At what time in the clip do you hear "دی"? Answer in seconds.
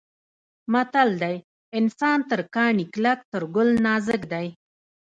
1.21-1.35, 4.33-4.47